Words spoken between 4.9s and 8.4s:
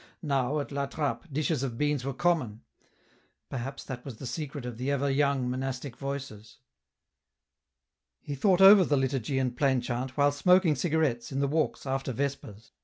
young monastic voices. 268 EN ROUTE.